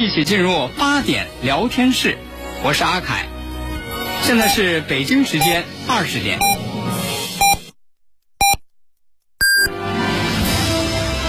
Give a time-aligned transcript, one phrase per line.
[0.00, 2.16] 一起进入八点聊天室，
[2.64, 3.28] 我是阿凯，
[4.22, 6.38] 现在是北京时间二十点。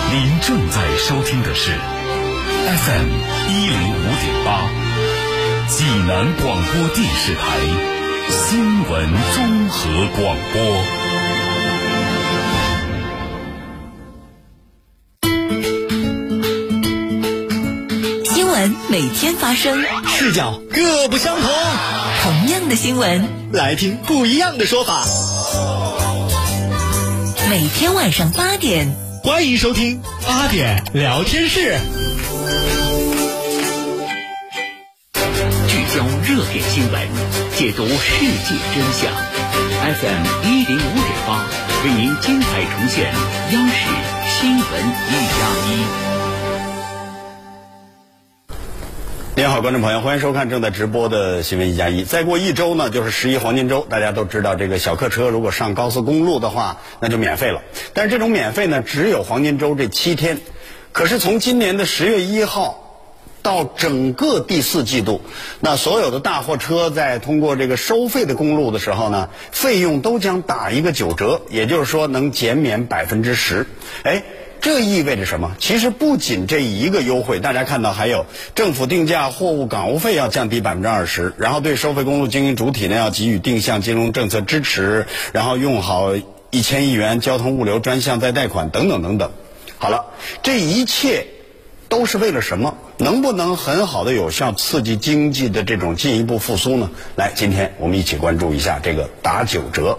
[0.09, 3.09] 您正在收听的是 FM
[3.49, 4.69] 一零五点八，
[5.67, 7.41] 济南广播电视台
[8.29, 11.40] 新闻综合广播。
[18.61, 21.49] 闻每天发生，视角各不相同。
[22.21, 25.03] 同样的新闻，来听不一样的说法。
[27.49, 31.75] 每天晚上八点，欢迎收听八点聊天室。
[35.67, 37.01] 聚焦热点新闻，
[37.57, 39.11] 解读世界真相。
[39.81, 41.47] FM 一零五点八
[41.83, 42.47] 为您精彩
[42.77, 43.11] 呈现
[43.53, 44.20] 央视
[49.51, 52.05] 好，观众朋友，欢迎收看正在直播的新闻一加一。
[52.05, 57.61] 再过一周呢，就是十一黄金周，大家都知道，这个小客车如果上高速公路的话，那就免费了。
[57.93, 60.39] 但是这种免费呢，只有黄金周这七天。
[60.93, 65.19] 可是从今年的十月一号到整个第四季度，
[65.59, 73.67] 那所有的大货车在通过这个收费的公路的时候呢，费用都将打一个九折，也就是说能减免百分之十。
[74.03, 74.23] 哎。
[74.61, 75.55] 这意味着什么？
[75.57, 86.11] 其实不仅这一个优惠，大家看到还有政府定价货物港务费要降低百分之二十，然后对收费公路经营主体呢要给予定向金融政策支持，然后用好
[86.51, 89.31] 一千亿元交通物流专项再贷款等等等等。
[89.79, 90.05] 好了，
[90.43, 91.25] 这一切
[91.89, 92.77] 都是为了什么？
[92.99, 96.91] 能不能很好的有效刺激经济的这种进一步复苏呢？
[97.15, 99.97] 来，今天我们一起关注一下这个打九折。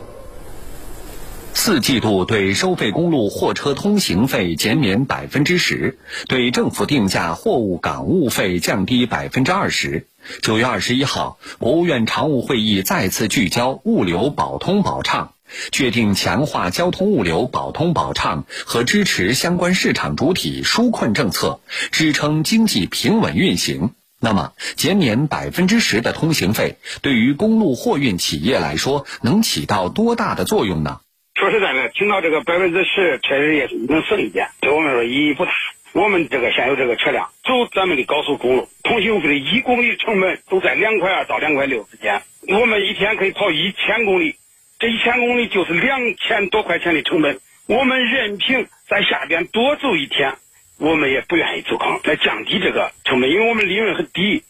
[1.65, 5.97] 四季度对收费公路货车通行费减免百分之十，
[6.27, 10.09] 对政府定价货物港务费降低百分之二十。
[10.41, 15.35] 九月二十一号，国务院常务会议再次聚焦物流保通保畅，
[15.71, 21.61] 确定强化交通物流保通保畅和支持相关市场主体纾困政策，
[21.93, 23.91] 支撑经济平稳运行。
[24.19, 30.99] 那么，减免百分之十的通行费，对于公路货运企业来说，能起到多大的作用呢？
[31.43, 35.51] 说实在的，听到这个百分之十，确实也是能省一点，对我们说意义不大。
[35.91, 42.23] 我们这个现有这个车辆走咱们的高速公路，通行费的一公里成本都在两块二到两块六之间。
[42.47, 44.37] 我们一天可以跑一千公里，
[44.79, 47.41] 这一千公里就是两千多块钱的成本。
[47.67, 50.37] 我们任凭在下边多走一天，
[50.79, 54.45] 我们也不愿意走康，来降低这个成本，因为我们利润很低。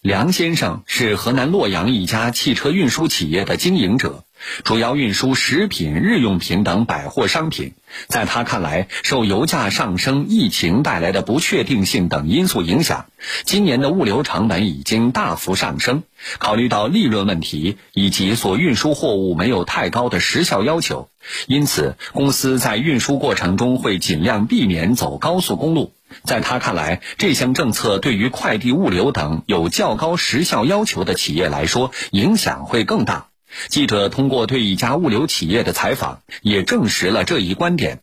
[0.00, 4.24] 梁先生是河南洛阳一家汽车运输企业的经营者，
[4.64, 7.74] 主要运输食品、日用品等百货商品。
[8.08, 13.06] 在他看来，受油价上升、疫情带来的不确定性等因素影响，
[13.44, 16.02] 今年的物流成本已经大幅上升。
[16.38, 21.08] 考虑到利润问题以及所运输货物没有太高的时效要求，
[21.46, 25.92] 因此公司在运输过程中会尽量避免走高速公路。
[26.24, 33.28] 在他看来，这项政策对于快递物流等有较高时效要求的企业来说，影响会更大。
[33.68, 38.00] 记者通过对一家物流企业的采访，也证实了这一观点。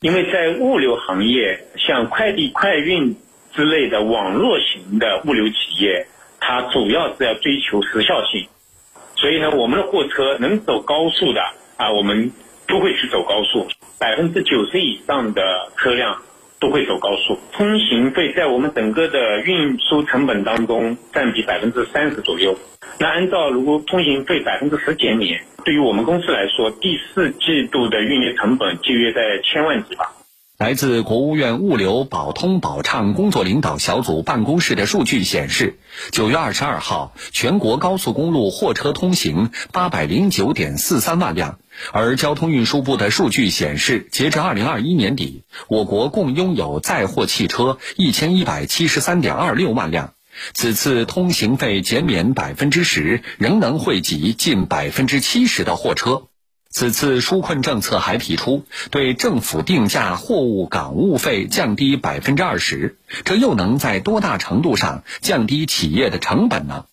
[0.00, 3.16] 因为在物流行业，像快递、快运
[3.54, 6.06] 之类的网络型的物流企业，
[6.40, 8.48] 它主要是要追求时效性，
[9.16, 11.40] 所以呢，我们的货车能走高速的
[11.76, 12.32] 啊，我们
[12.68, 13.66] 都会去走高速，
[13.98, 15.42] 百分之九十以上的
[15.78, 16.22] 车辆。
[16.64, 22.56] 都会走高速，通行费在我们整个的运输成本当中占比百分之三十左右。
[22.98, 30.10] 那按照如果通行费百分之十减免，对于我们公司来说，第四季度的运营成本节约在千万级吧。
[30.56, 35.80] 来自国务院物流保通保畅工作领导小组办公室的数据显示，
[36.12, 41.58] 九月二十二号，全国高速公路货车通行八百零九点四三万辆。
[41.90, 50.12] 而交通运输部的数据显示，截至二零二一年底，我国共拥有载货汽车一千一百七十三点二六万辆。
[50.52, 56.28] 此次通行费减免百分之十，仍能惠及近百分之七十的货车。
[56.74, 66.86] 此次纾困政策还提出，对政府定价货物港务费降低百分之二十，这又能在多大程度上降低企业的成本呢？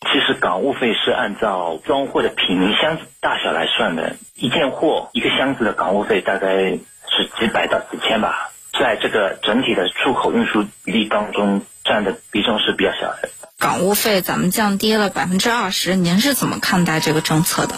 [0.00, 13.28] 其实港务费是按照装货的品名、箱子大小来算的，一件货一个箱子的港务费大概是几百到几千吧，在这个整体的出口运输比例当中占的比重是比较小的。
[13.60, 17.76] 港务费咱们降低了百分之二十，您是怎么看待这个政策的？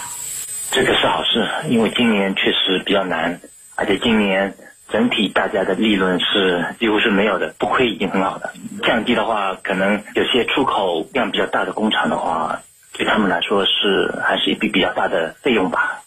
[1.32, 3.40] 是，因为今年确实比较难，
[3.74, 4.54] 而且今年
[4.90, 8.52] 整体大家的利润是几乎是没有的，不亏已经很好的。
[8.84, 12.60] 降低的话，可能有些出口量比较大的工厂的话，
[12.92, 16.00] 对他们来说是还是一笔比较大的费用吧。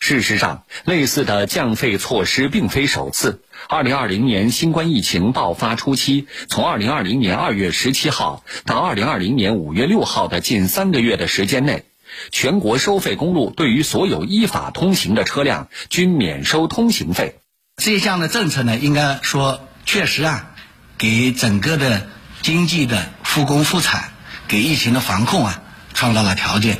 [0.00, 3.40] 事实上，类似的降费措施并非首次。
[3.68, 11.84] 二零二零年新冠疫情爆发初期，从二零二零年二月十七号到二零二零年五月六号的近三个月的时间内，
[12.30, 17.40] 全国收费公路对于所有依法通行的车辆均免收通行费。
[17.76, 20.50] 这项的政策呢，应该说确实啊，
[20.98, 22.08] 给整个的
[22.42, 24.12] 经济的复工复产，
[24.48, 25.62] 给疫情的防控啊，
[25.94, 26.78] 创造了条件。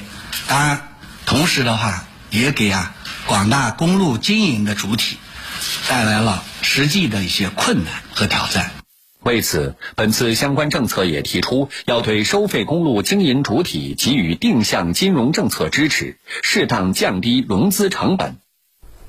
[0.49, 0.89] 当然，
[1.27, 2.95] 同时的话，也给啊。
[3.25, 5.17] 广大公路经营的主体
[5.89, 8.82] 带来了实际的一些困难和挑战。
[9.23, 18.37] 为此，本次相关政策也提出，要对收费公路经营主体给予定向金融政策支持，适当降低融资成本。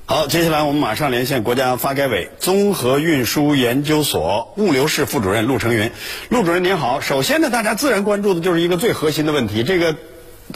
[0.06, 5.90] 好，接下来我们马上连线国家发改委综合运输研究所物流室副主任陆成云。
[6.28, 9.96] 陆主任您好，首先呢，大家自然关注的就是一个最核心的问题，这个。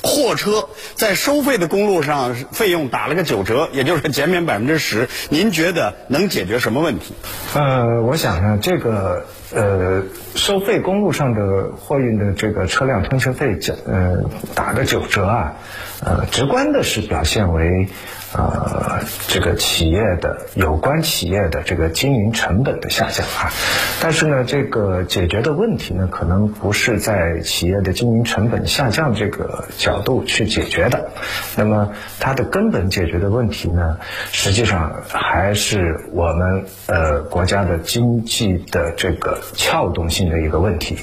[0.03, 5.09] 货车在收费的公路上费用打了个九折，也就是减免百分之十。
[5.31, 7.15] 您觉得能解决什么问题？
[7.55, 10.03] 呃，我想呢，这个呃，
[10.39, 14.23] 收费公路上的货运的这个车辆通行费呃
[14.55, 15.57] 打个九折啊，
[16.05, 17.89] 呃，直观的是表现为。
[18.31, 23.49] 呃，这个企业的有关企业的这个经营成本的下降啊，
[24.03, 31.11] 但是呢，这个解决的问题呢，可能不是在企业的经营成本下降这个角度去解决的。
[31.57, 33.99] 那么，它的根本解决的问题呢，
[34.31, 40.99] 实际上还是我们呃国家的经济的这个撬动性的一个问题。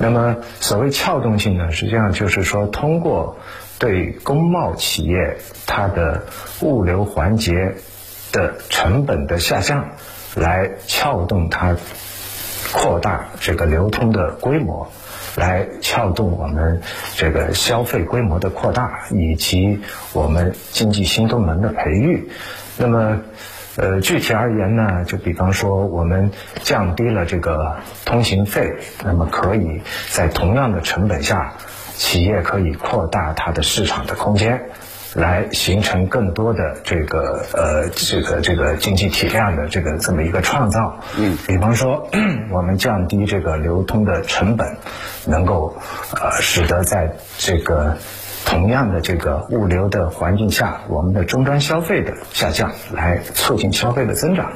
[0.00, 3.36] 那么，所谓撬动性呢，实际上就是说通过。
[3.76, 6.22] 对工贸企业，它的
[6.62, 7.74] 物流环节
[8.30, 9.90] 的成本的下降，
[10.36, 11.76] 来撬动它
[12.72, 14.90] 扩大这个流通的规模，
[15.34, 16.82] 来撬动我们
[17.16, 19.80] 这个消费规模的扩大，以及
[20.12, 22.30] 我们经济新动能的培育。
[22.78, 23.22] 那么，
[23.76, 26.30] 呃，具体而言呢，就比方说，我们
[26.62, 31.54] 降低了这个通行费，那么可以在同样的成本下。
[31.96, 34.70] 企业可以扩大它的市场的空间，
[35.14, 40.98] 来形成更多的这个呃这个这个经济体量的这个这么一个创造。
[41.16, 42.08] 嗯，比方说，
[42.50, 44.76] 我们降低这个流通的成本，
[45.26, 45.76] 能够
[46.20, 47.96] 呃使得在这个。
[48.44, 54.52] 同样的这个物流的环境下，我们的终端消费的下降，来促进消费的增长。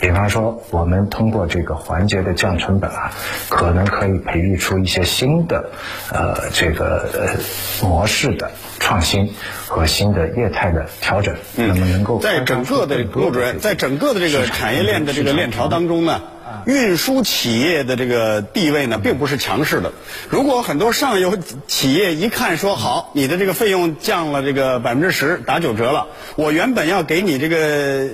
[0.00, 3.12] 比方说，我们通过这个环节的降成本啊，
[3.48, 5.70] 可能可以培育出一些新的
[6.12, 9.34] 呃这个呃模式的创新
[9.66, 11.34] 和新的业态的调整。
[11.54, 16.20] 那么能够在整个的陆主任，在整个的这个产业链的这个链条当中呢。
[16.66, 19.92] 运输企业的这个地位呢，并不是强势的。
[20.28, 26.06] 如果很多上游企业一看说好，你的这个费用降了这个百分之十，打九折了，
[26.36, 28.08] 我原本要给你这个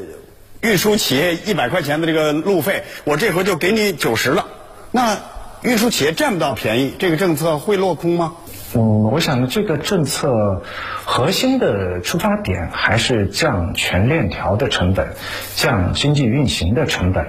[0.61, 4.47] 运输企业一百块钱的这个路费，我这回就给你九十了，
[4.93, 5.19] 那
[5.63, 8.35] 运输企业占不到便宜，这个政策会落空吗？
[8.77, 10.63] 嗯，我想呢，这个政策
[11.05, 15.15] 核心的出发点还是降全链条的成本，
[15.55, 17.27] 降经济运行的成本。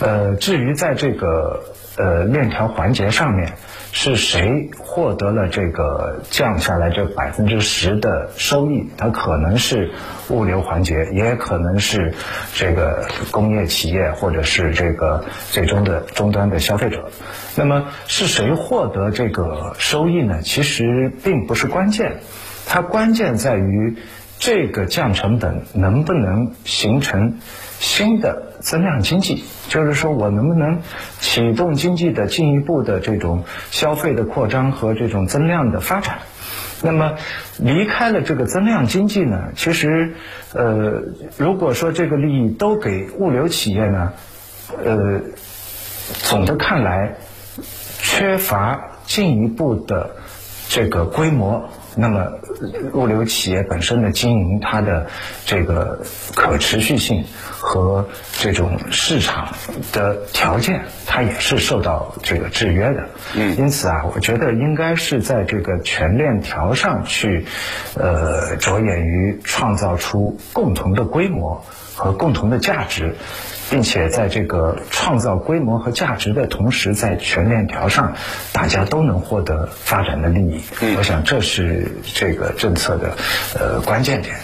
[0.00, 1.64] 呃，至于在这个
[1.96, 3.52] 呃链条环节上面。
[3.96, 8.90] 是谁获得了这个降下来这百分之十的收益？
[8.96, 9.92] 它可能是
[10.30, 12.12] 物流环节，也可能是
[12.54, 17.08] 这个工业企业，或者是这个最终的终端的消费者。
[17.54, 20.42] 那么是谁获得这个收益呢？
[20.42, 22.16] 其实并不是关键，
[22.66, 23.94] 它关键在于
[24.40, 27.38] 这个降成本能不能形成
[27.84, 28.50] 新的。
[28.64, 30.80] 增量经济就是说我能不能
[31.20, 36.20] 启动经济的进一步的这种消费的扩张和这种增量的发展？
[36.82, 37.16] 那么
[37.58, 39.50] 离开了这个增量经济呢？
[39.54, 40.14] 其实，
[40.54, 41.02] 呃，
[41.36, 44.12] 如果说这个利益都给物流企业呢，
[44.82, 45.20] 呃，
[46.22, 47.16] 总的看来
[47.98, 50.16] 缺乏进一步的
[50.70, 51.68] 这个规模。
[51.96, 52.32] 那么，
[52.92, 55.06] 物流企业本身的经营，它的
[55.46, 56.00] 这个
[56.34, 59.54] 可持续性和这种市场
[59.92, 63.08] 的条件，它也是受到这个制约的。
[63.36, 67.46] 嗯，因此啊，我觉得应该是在这个全链条上去，
[67.96, 73.14] 呃，着眼于创造出共同的规模和共同的价值。
[73.70, 78.14] 并且在这个创造规模和价值的同时，在全链条上，
[78.52, 80.60] 大家都能获得发展的利益。
[80.82, 83.16] 嗯我想这是这个政策的
[83.58, 84.36] 呃关键点。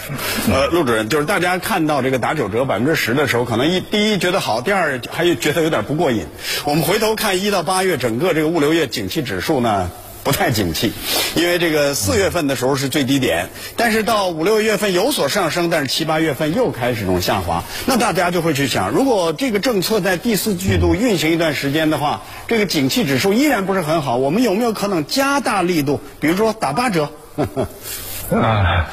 [0.51, 6.25] 呃，陆主任，就是大家看到这个打九折百分之十的时候，可能一第一觉得好，第二还觉得有点不过瘾。
[6.65, 9.91] 我们回头看一到八月整个这个物流业景气指数呢。
[10.23, 10.93] 不太景气，
[11.35, 17.65] 因为这个四月份的时候是最低点，但是到五六月份有所上升，但是七八月份又开始这种下滑。
[17.87, 27.11] 那大家就会去想，如果这个政策在第四季度运行一段时间的话，这个景气指数依然不是很好，我们有没有可能加大力度，比如说打八折？
[28.31, 28.91] 啊，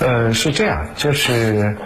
[0.00, 1.76] 呃，是这样，就是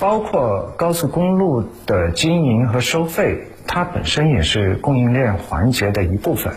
[0.00, 6.54] 包括高速公路的经营和收费，它本身也是供应链环节的一部分。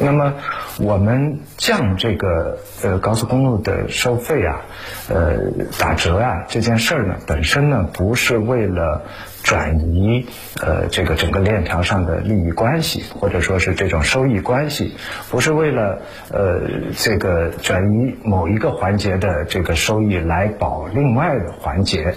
[0.00, 0.34] 那么，
[0.78, 4.60] 我们降这个呃高速公路的收费啊，
[5.08, 5.38] 呃
[5.78, 9.02] 打折啊这件事儿呢，本身呢不是为了。
[9.42, 10.26] 转移
[10.60, 14.94] 呃这个整个链条上的利益关系，或者说是这种收益关系，
[15.30, 16.60] 不是为了呃
[16.96, 22.14] 这个转移某一个环节的这个收益来保另外的环节。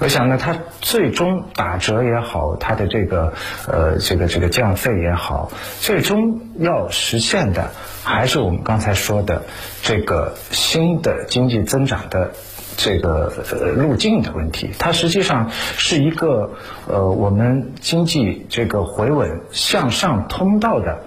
[0.00, 3.34] 我想呢，它最终打折也好，它的这个
[3.68, 7.70] 呃这个这个降费也好，最终要实现的
[8.02, 9.42] 还是我们刚才说的
[9.82, 12.32] 这个新的经济增长的。
[12.76, 13.32] 这个
[13.76, 16.50] 路径的问题，它实际上是一个
[16.88, 21.02] 呃我们经济这个回稳向上通道的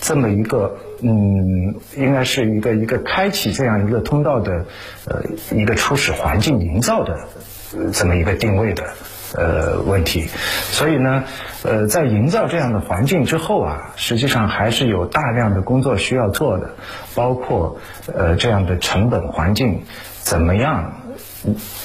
[0.00, 4.64] 这么一个嗯，应该是一个一个开启这样一个通道的
[5.06, 5.22] 呃
[5.54, 7.16] 一个初始环境营造的
[7.92, 8.84] 这么一个定位的
[9.36, 10.26] 呃问题。
[10.70, 11.24] 所以呢，
[11.62, 16.70] 呃，在营造这样的环境之后啊，实际上还是有大量的工作需要做的，
[17.14, 17.78] 包括
[18.12, 19.82] 呃这样的成本环境
[20.20, 21.01] 怎么样。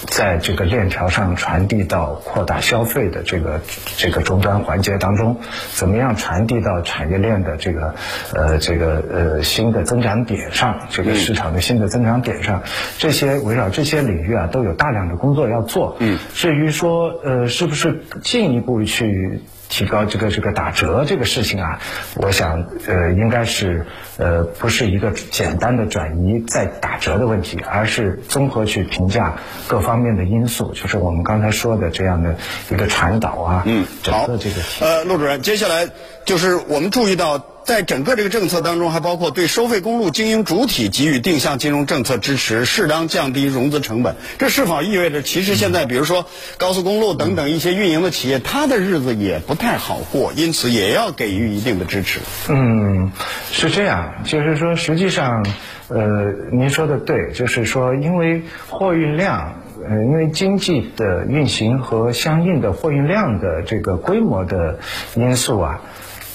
[0.07, 3.61] 在这个链条上传递到扩大消费的这个
[3.97, 5.37] 这个终端环节当中，
[5.71, 7.95] 怎么样传递到产业链的这个
[8.33, 12.61] 呃这个呃新的增长点上，这个市场的新的增长点上，
[12.97, 15.97] 这些围绕这些领域啊，都有大量的工作要做。
[15.99, 19.41] 嗯，至于说呃是不是进一步去。
[19.69, 21.79] 提高这个这个打折这个事情啊，
[22.15, 23.85] 我想呃应该是
[24.17, 29.35] 呃不是一个简单的转移再打折的问题，而是综合去评价
[29.67, 32.35] 各方面的因素，就是我们刚才说的这样的
[32.69, 33.63] 一个传导啊。
[33.65, 35.89] 嗯，整个，这个呃，陆主任，接下来
[36.27, 37.43] 就是我们注意到。
[37.67, 44.15] 在整个这个政策当中，还包括对收费公路经营主体给予定向金融政策支持，适当降低融资成本。
[44.37, 46.25] 这是否意味着，其实现在比如说
[46.57, 52.21] 高速公路等等一些运营的企业，它的日子也不太好过，因此也要给予一定的支持。
[52.47, 53.11] 嗯，
[53.51, 55.45] 是这样，就是说，实际上，
[55.89, 64.79] 呃，您说的对，就是说，因为货运量，呃，因为经济的运行和相应的货运量的这个规模的
[65.15, 65.81] 因素啊，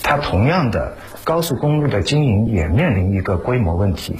[0.02, 0.92] 它同样的。
[1.24, 4.16] 高速公路的经营也面临一个规模问题，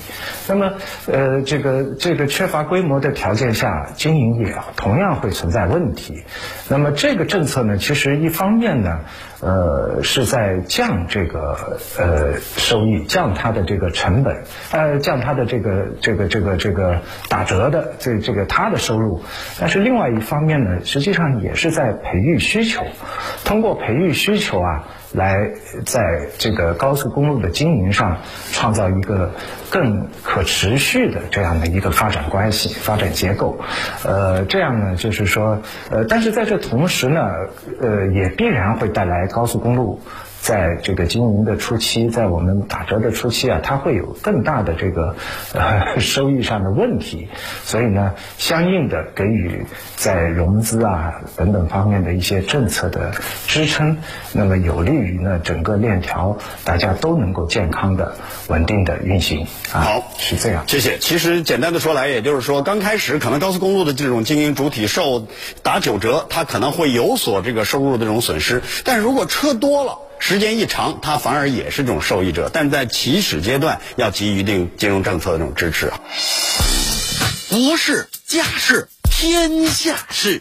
[0.49, 0.73] 那么，
[1.07, 6.23] 呃，这个这个缺乏规模的条件下，经营也同样会存在问题。
[6.69, 9.01] 那么这个政策呢，其实一方面呢，
[9.41, 19.23] 呃，是在降这个呃收益，降它的这个成本，呃，降它的这个这个这个这个打折的这这个它的收入。
[19.59, 22.85] 但是另外一方面呢，实际上也是在培育需求，
[23.45, 24.85] 通过培育需求啊。
[25.13, 25.51] 来，
[25.85, 26.01] 在
[26.39, 28.19] 这个高高速公路的经营上，
[28.53, 29.31] 创造一个
[29.71, 33.59] 更可持续的这样的一个发展关系、发展结构。
[34.05, 37.31] 呃，这样呢，就是说，呃，但是在这同时呢，
[37.81, 40.03] 呃，也必然会带来高速公路。
[40.43, 45.15] 在这个经营的初期，在我们打折的初期啊，它会有更大的这个
[45.55, 47.29] 呃收益上的问题，
[47.63, 53.13] 所以呢，相应的给予在融资啊等等方面的一些政策的
[53.47, 53.99] 支撑，
[54.33, 58.17] 那么有利于呢整个链条大家都能够健康的、
[58.49, 59.79] 稳定的运行啊。
[59.79, 60.65] 好，是这样。
[60.67, 60.99] 谢谢。
[60.99, 65.29] 其实简单的说来，也就是说，刚开始可能高速公路的这种经营主体受
[65.63, 69.99] 打九折，它可能会有所这个收入的这种损失，但是如果车多了。
[70.25, 75.93] 时间一长，它反而也是这种受益者，但在起始阶段要给予一定金融政策的这种支持。
[77.51, 80.41] 国事、家事、天下事，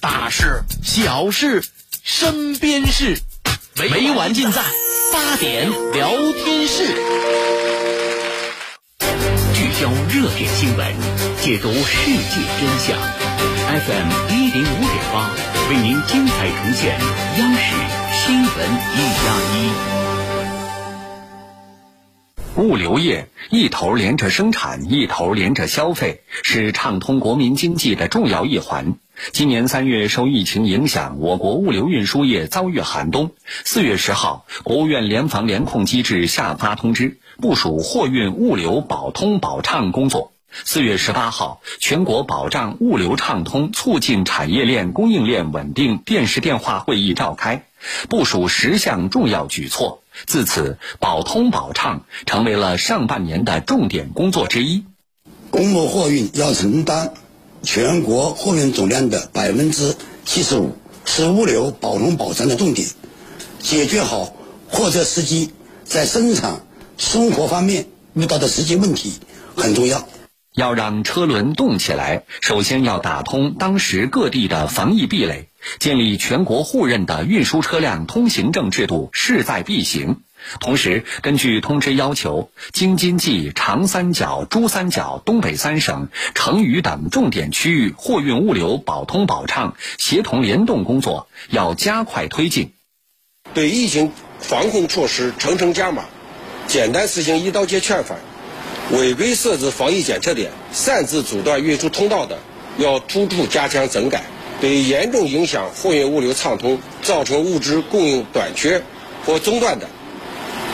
[0.00, 1.62] 大事、小事、
[2.02, 3.18] 身边事，
[3.74, 4.62] 没完尽在
[5.12, 6.86] 八点聊天室，
[9.52, 10.86] 聚焦热点新闻，
[11.42, 12.98] 解读世界真相。
[13.68, 15.30] FM 一零五点八，
[15.68, 16.98] 为您精彩呈现
[17.38, 18.11] 央视。
[18.24, 19.34] 新闻一加
[22.56, 28.94] 一，物流业一头连着生产，一头连着消费，是畅通国民经济的重要一环。
[29.32, 33.32] 今年三月受疫情影响，我国物流运输业遭遇寒冬。
[33.64, 40.30] 四月十号，国务院联防联控机制下发通知，部署货运物流保通保畅工作。
[40.64, 47.64] 四月十八号，全国保障物流畅通、促进产业链供应链稳定电视电话会议召开，
[48.08, 50.02] 部署十项重要举措。
[50.26, 54.84] 自此，保通保畅成为了上半年的重点工作之一。
[55.50, 57.14] 公路货运要承担
[57.62, 62.88] 全国货运总量的百分之七十五，是物流保通保畅的重点。
[63.58, 64.34] 解决好
[64.68, 65.52] 货车司机
[65.84, 66.66] 在生产
[66.98, 69.14] 生活方面遇到的实际问题
[69.56, 70.06] 很重要。
[70.54, 80.22] 要让车轮动起来，首先要打通当时各地的防疫壁垒，建立全国互认的运输车辆通行证制度，势在必行。
[80.58, 92.72] 同时，根据通知要求，京津冀、长三角、珠三角、东北三省、成渝等重点区域货运物流保通保畅、协同联动工作要加快推进。
[93.54, 96.06] 对疫情防控措施层层加码，
[96.66, 98.18] 简单实行一刀切劝返。
[98.90, 102.38] 违规设置防疫检测点、擅自阻断运输通道的，
[102.78, 104.22] 要突出加强整改；
[104.62, 108.84] 对严重影响货运物流畅通、造成物资供应短缺
[109.26, 109.88] 或中断的，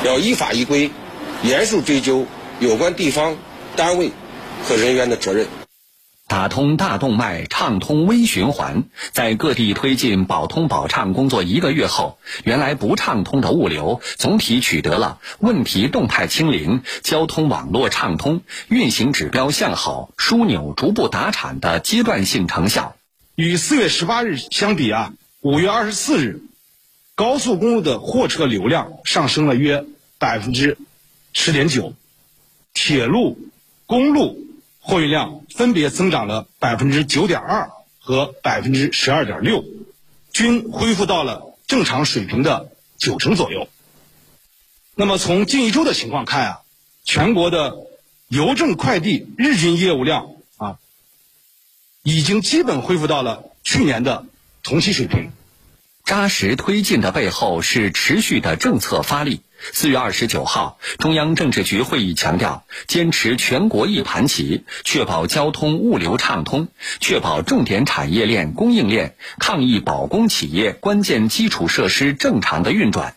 [0.04, 0.90] 要依法依规，
[1.42, 2.26] 严肃追究
[2.60, 3.38] 有关地方
[3.76, 4.10] 单位
[4.62, 5.46] 和人员的责任。
[6.26, 8.84] 打通大动脉，畅通微循环。
[9.12, 22.97] 在各地推进保通保畅工作一个月后，原来不畅通的物流总体取得了问题动态清零、交通网络畅通、运行指标向好、枢纽逐步达产的阶段性成效。
[23.38, 26.42] 与四月十八日相比啊，五月二十四日，
[27.14, 29.84] 高速公路的货车流量上升了约
[30.18, 30.76] 百分之
[31.32, 31.94] 十点九，
[32.74, 33.38] 铁路、
[33.86, 34.44] 公路。
[34.80, 39.64] 货运量分别增长了百分之九点二和百分之十二点六，
[40.32, 43.68] 均恢复到了正常水平的九成左右。
[44.96, 46.60] 那么从近一周的情况看啊，
[47.04, 47.76] 全国的
[48.26, 50.26] 邮政快递日均业务量，
[52.08, 54.24] 已经基本恢复到了去年的
[54.62, 55.30] 同期水平。
[56.06, 59.42] 扎实推进的背后是持续的政策发力。
[59.74, 66.68] 四月二十九号，中央政治局会议强调，坚持全国一盘棋，确保交通物流畅通，
[66.98, 73.16] 确保重点产业链供应链、抗疫保供企业关键基础设施正常的运转。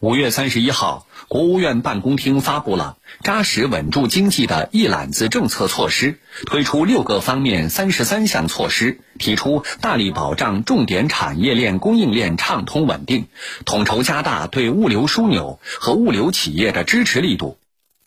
[0.00, 13.26] 五月三十一号，国务院办公厅发布了扎实稳住经济的一揽子政策措施，推出六个方面三十三项措施，提出大力保障重点产业链供应链畅通稳定，
[13.64, 17.58] 统筹加大对物流枢纽和物流企业的支持力度。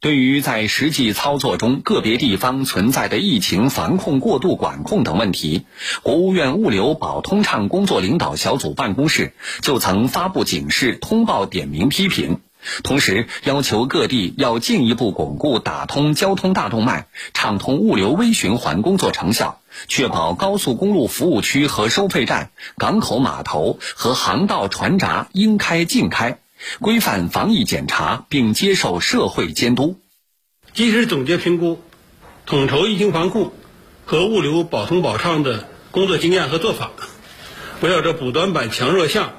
[0.02, 5.66] 对于在实际操作中个别地方存在的疫情防控过度管控等问题，
[6.04, 12.40] 国务院物流保通畅工作领导小组办公室就曾发布警示、通报点名批评，
[12.84, 26.40] 同时要求各地要进一步巩固打通交通大动脉、畅通物流微循环工作成效，确保高速公路服务区和收费站、港口码头和航道船闸应开尽开。
[26.82, 29.98] 规范防疫检查，并接受社会监督。
[30.74, 31.80] 及时总结评估，
[32.46, 33.54] 统筹疫情防控
[34.04, 36.92] 和物流保通保畅的工作经验和做法，
[37.80, 39.32] 围绕着补短板、强弱项，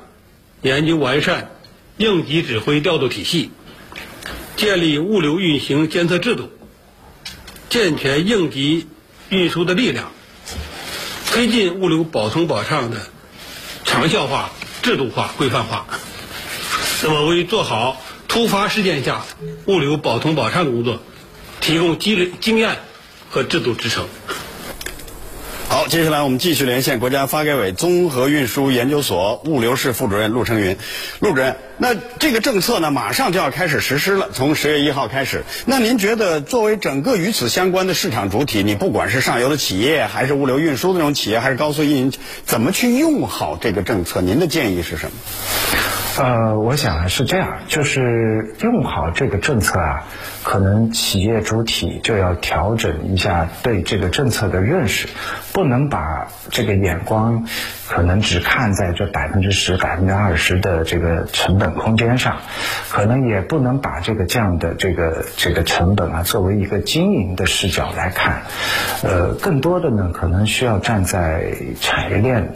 [0.63, 1.51] 研究完善
[2.01, 3.51] 应急指挥调度体系，
[4.57, 6.51] 建立物流运行监测制度，
[7.69, 8.89] 健全应急
[9.29, 10.11] 运输的力量，
[11.31, 13.07] 推进物流保通保畅的
[13.85, 15.87] 长效化、制度化、规范化。
[17.03, 19.27] 那么，为做好突发事件下
[19.67, 21.03] 物流保通保畅工作
[21.61, 22.79] 提供积累经验
[23.29, 24.09] 和制度支撑。
[25.71, 30.77] 好，接下来我们继续连线国家发改委综合运输研究所物流室副主任陆成云。
[31.21, 35.45] 陆主任，那这个政策呢，马上就要开始实施了，从十月一号开始。
[35.67, 42.13] 那您觉得，作为整个与此相关的市场主体，你不管是上游的企业，还是物流运输的这种企业，还是高速运营，
[42.45, 44.21] 怎么去用好这个政策？
[44.21, 45.13] 您的建议是什么？
[46.19, 50.03] 呃，我想是这样，就是用好这个政策啊，
[50.43, 55.07] 可能企业主体就要调整一下对这个政策的认识，
[55.53, 57.47] 不能把这个眼光
[57.89, 62.39] 可能只看在这百分之十、百分之二十的这个成本空间上，
[62.91, 68.43] 可能也不能把这个这样的这个这个成本啊作为一个经营的视角来看，
[69.03, 72.55] 呃，更多的呢，可能需要站在产业链。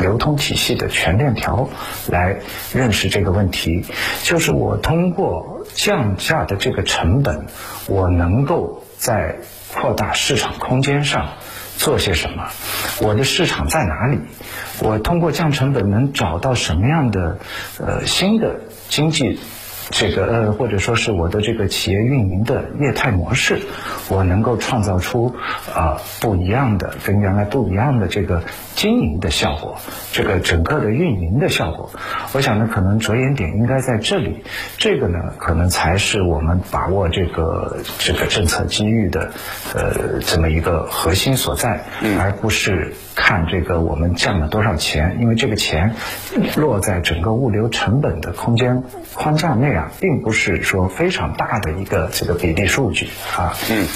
[0.00, 1.68] 流通体系的全链条
[2.08, 2.38] 来
[2.72, 3.84] 认识这个问题，
[4.24, 7.46] 就是我通过降价的这个成本，
[7.86, 9.36] 我能够在
[9.72, 11.34] 扩大市场空间上
[11.76, 12.48] 做些什么？
[13.00, 14.18] 我的市场在哪里？
[14.80, 17.38] 我通过降成本能找到什么样的
[17.78, 19.38] 呃新的经济？
[19.90, 23.60] 这个呃，或者说是我的这个企业运营的业态模式，
[24.08, 25.34] 我能够创造出
[25.74, 28.42] 啊不一样的、跟原来不一样的这个
[28.74, 29.78] 经营的效果，
[30.12, 31.90] 这个整个的运营的效果。
[32.32, 34.44] 我想呢，可能着眼点应该在这里，
[34.78, 39.32] 这个呢，可能才是我们把握这个这个政策机遇的
[39.74, 41.84] 呃这么一个核心所在，
[42.18, 45.94] 而不是看这个我们降了多少钱，因为这个钱
[46.56, 49.74] 落在整个物流成本的空间框架内。
[49.74, 53.56] 啊，并不是说非常大的一个这个比例数据啊。
[53.68, 53.88] 嗯，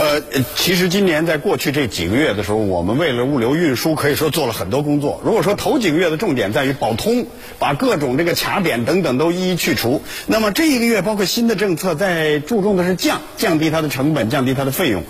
[0.00, 0.20] 呃，
[0.56, 5.20] 其实今年在过去这几个月的时候，我们为了物流运输可以说做了很多工作。
[5.24, 7.26] 如果说头几个月的重点在于保通，
[7.60, 15.04] 把各种这个卡点等等都一一去除，那么这一个月包括新的政策在注重的是降降低它的成本，降低它的费用。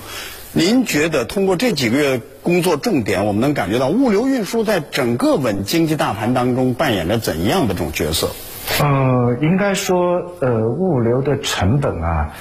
[0.54, 8.28] 您觉得通过这几个月工作重点，我们能感觉到物流运输在整个稳经济大盘当中扮演着怎样的这种角色？
[8.78, 12.34] 呃，应该说，呃，物流的成本啊，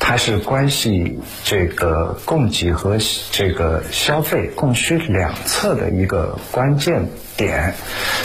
[0.00, 2.96] 它是关系这个供给和
[3.32, 7.74] 这个消费供需两侧的一个关键点，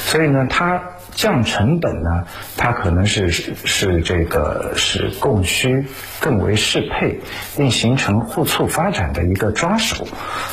[0.06, 0.82] 所以呢，它
[1.16, 2.26] 降成本呢，
[2.58, 5.86] 它可能是是这个使供需
[6.20, 7.20] 更为适配，
[7.56, 10.08] 并形成互促发展的一个抓手，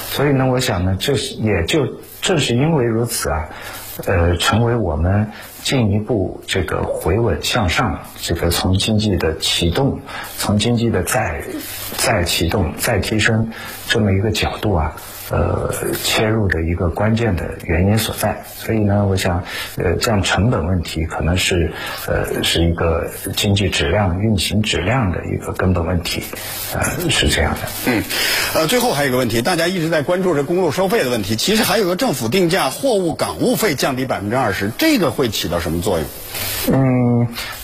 [0.07, 1.87] 所以呢，我想呢，这也就
[2.21, 3.49] 正是因为如此啊。
[4.07, 5.31] 呃，成为我们
[5.63, 10.01] 进一步这个回稳向上，这个从经济的启动，
[10.39, 11.43] 从经济的再
[11.99, 13.51] 再启动、再提升
[13.89, 14.97] 这么一个角度啊。
[15.31, 19.45] 呃，切入的一个关键的原因所在，所以呢，我想，
[19.77, 21.73] 呃，这样成本问题可能是，
[22.07, 26.23] 呃，是一个经济质量、运行质量的一个根本问题，
[26.75, 27.61] 呃，是这样的。
[27.87, 28.03] 嗯，
[28.55, 36.07] 呃，最后还有一个问题，大家一直在关注这公路收费的问题，其实还有个政府定价货物港务费降低百分之二十，这个会起到什么作用？
[36.73, 37.10] 嗯，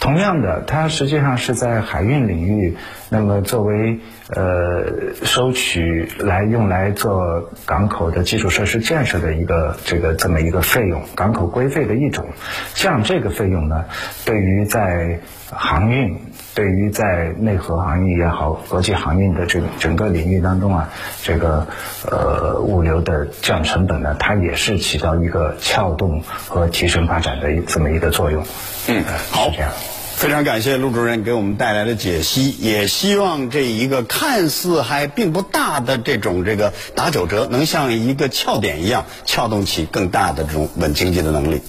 [0.00, 2.76] 同样的，它实际上是在海运领域，
[3.08, 3.98] 那么作为
[4.30, 12.26] 呃收取来用来做港口的基础设施建设的一个这个这么一个费用，港口规费的一种，
[12.74, 13.84] 像这个费用呢，
[14.24, 16.18] 对于在航运，
[16.56, 20.88] 对于在内核航运也好，国际航运的这个整个领域当中啊，
[21.22, 21.66] 这个
[22.10, 28.42] 呃物流的降成本呢，它也是起到一个撬动和提升发展的这么一个作用。
[28.88, 29.70] 嗯，好，这样，
[30.14, 41.60] 非常感谢陆主任给我们带来的解析，也希望这一个看似还并不大的这种这个打九折，能像一个撬点一样，撬动起更大的这种稳经济的能力。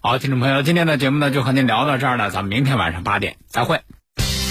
[0.00, 3.78] 好，听众朋友，今天的节目呢就和您聊到这儿了，咱们明天晚上八点再会。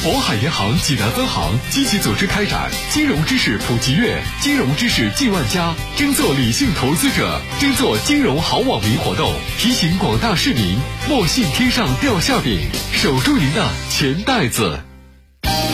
[0.04, 12.60] 渤海银行济南分行积极组织开展金融知识普及月，金融知识进万家，争做理性投资者，争做金融好网民活动，提醒广大市民莫信天上掉馅饼，
[12.92, 14.91] 守住您的钱袋子。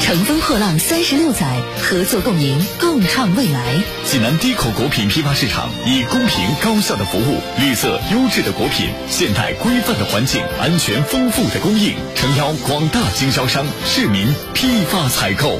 [0.08, 3.84] 乘风破浪三十六载，合作共赢，共创未来。
[4.06, 15.60] 济南低口果品批发市场以公平高效的服务、绿色优质的果品、现代规范的环境、安全丰富的供应，诚邀广大经销商、市民批发采购。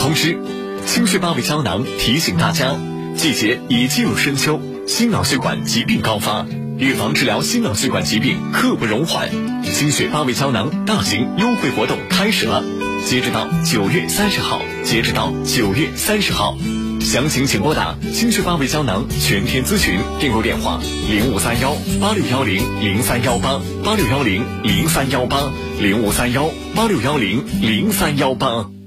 [0.00, 0.38] 同时，
[0.86, 2.76] 清血八味胶囊提醒大家，
[3.16, 6.46] 季节已进入深秋，心脑血管疾病高发，
[6.78, 9.28] 预防治疗心脑血管疾病刻不容缓。
[9.64, 12.62] 清血八味胶囊大型优惠活动开始了，
[13.04, 16.56] 截止到九月三十号，截止到九月三十号，
[17.00, 20.80] 详情请拨打清血八味胶囊全天咨询订购电话
[21.10, 28.77] 零五三幺八六幺零零三幺八八六幺零零三幺八零五三幺八六幺零零三幺八。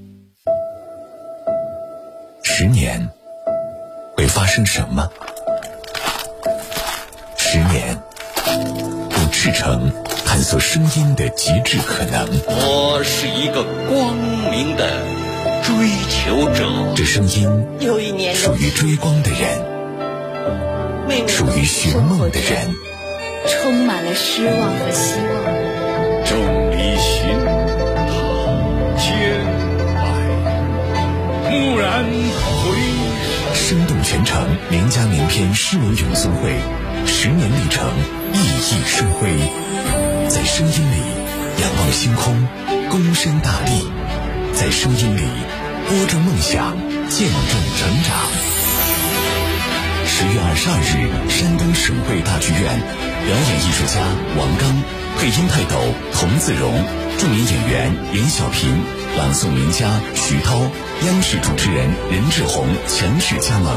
[2.53, 3.09] 十年
[4.17, 5.09] 会发生什么？
[7.37, 7.97] 十年，
[8.45, 9.89] 用赤诚
[10.25, 12.27] 探索声音的极致可能。
[12.47, 14.17] 我是一个光
[14.51, 14.85] 明的
[15.63, 16.67] 追求者。
[16.93, 22.75] 这声音有一年属于追光的人，属于寻梦的人，
[23.47, 25.31] 充满了失望和希望。
[26.25, 26.37] 众
[26.69, 27.33] 里寻
[27.95, 28.11] 他
[28.99, 29.09] 千
[29.95, 30.01] 百，
[31.49, 32.05] 蓦然
[34.11, 36.51] 全程名家名篇诗文咏诵会，
[37.07, 37.87] 十年历程，
[38.33, 39.29] 熠熠生辉。
[40.27, 40.97] 在声音里
[41.61, 42.45] 仰望星空，
[42.89, 43.71] 躬身大地；
[44.53, 45.21] 在声音里
[45.87, 46.75] 播种梦想，
[47.07, 48.27] 见证成长。
[50.05, 52.81] 十月二十二日，山东省会大剧院，
[53.23, 54.03] 表演艺术家
[54.37, 54.75] 王刚，
[55.21, 55.77] 配音泰斗
[56.11, 56.83] 童自荣，
[57.17, 58.75] 著名演员严小平，
[59.17, 60.57] 朗诵名家徐涛，
[61.05, 63.75] 央视主持人任志宏强势加盟，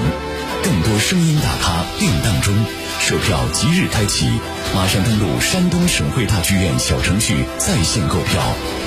[0.62, 2.54] 更多声音大咖定档中，
[3.00, 4.28] 售票即日开启，
[4.74, 8.40] 马上登录山东省会大剧院小程序在线购票，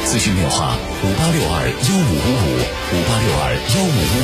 [0.06, 2.48] 咨询电话五八六二幺五五五
[2.94, 4.16] 五八六二幺五五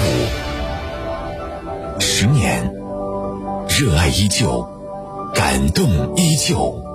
[1.98, 2.00] 五。
[2.00, 2.72] 十年，
[3.68, 4.66] 热爱依旧，
[5.34, 6.93] 感动依旧。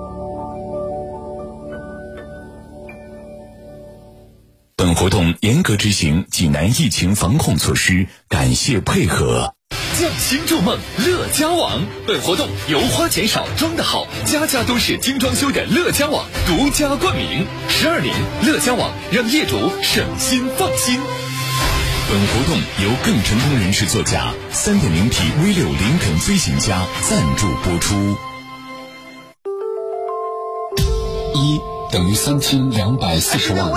[4.89, 9.55] 本活动严格执行济南疫情防控措施，感谢配合。
[10.01, 11.83] 匠心筑梦，乐家网。
[12.07, 17.47] 本活动由花钱少装的好，家家都是精装修的乐家网独家冠名。
[17.69, 20.99] 十二年，乐家网让业主省心放心。
[22.09, 28.17] 本活动由更成功人士座驾三点零 T V 六林肯飞行家赞助播出。
[31.35, 33.73] 一等于三千两百四十万。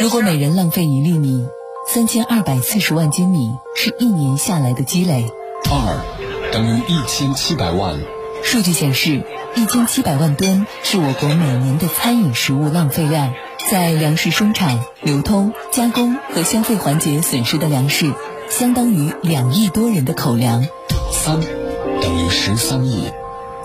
[0.00, 1.46] 如果每人浪费一粒米，
[1.88, 5.30] 三千二百四十万斤米是一年下来的积累。
[5.70, 7.98] 二等于一千七百万。
[8.42, 9.22] 数据显示，
[9.54, 13.32] 一千七百万吨是我国每年的餐饮食物浪费量。
[13.70, 18.12] 在粮食生产、流通、加工和消费环节损失的粮食，
[18.50, 20.66] 相当于两亿多人的口粮。
[21.10, 23.10] 三等于十三亿。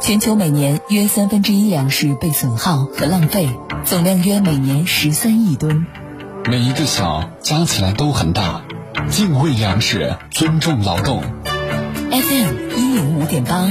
[0.02, 3.50] 全球每年约三分之一粮食被损耗和浪费，
[3.86, 5.86] 总量约每年十三亿吨。
[6.50, 8.64] 每一个小加起来都很大。
[9.10, 11.22] 敬畏粮食，尊重劳动。
[12.12, 13.70] FM 一零五点八，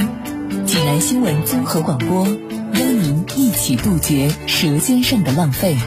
[0.65, 5.77] 济南新闻综合广播，邀您一起杜绝舌尖上的浪费。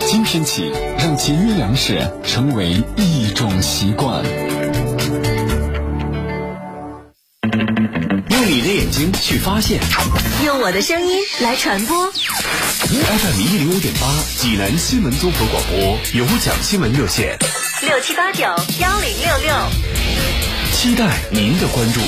[0.00, 4.24] 今天起，让节约粮食成为一种习惯。
[8.90, 9.80] 眼睛去发现，
[10.44, 12.10] 用我的声音来传播。
[12.10, 17.38] FM 一零五点八，济南新闻综合广播有奖新闻热线
[17.82, 18.42] 六七八九
[18.80, 19.54] 幺零六六，
[20.72, 22.00] 期待您的关注。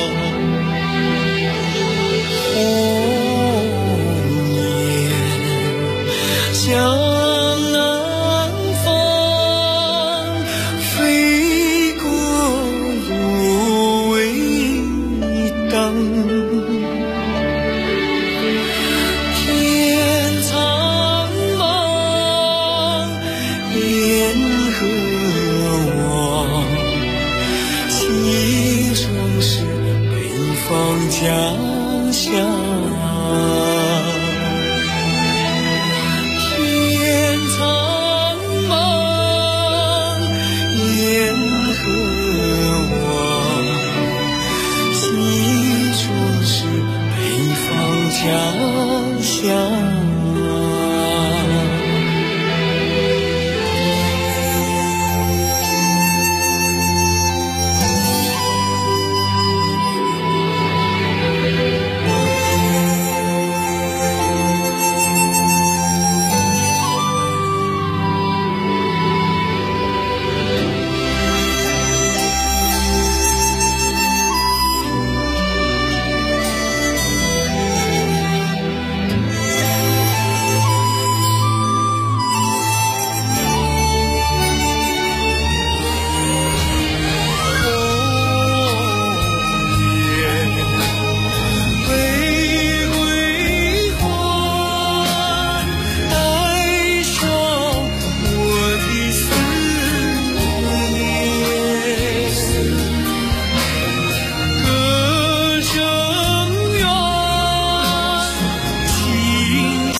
[0.00, 0.27] Oh.